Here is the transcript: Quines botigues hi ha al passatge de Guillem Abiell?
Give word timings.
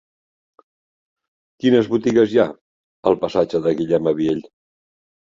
Quines 1.65 1.89
botigues 1.91 2.33
hi 2.35 2.39
ha 2.43 2.45
al 3.11 3.17
passatge 3.25 3.61
de 3.67 3.75
Guillem 3.83 4.09
Abiell? 4.13 4.41